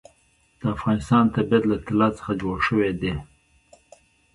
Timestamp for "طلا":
1.85-2.07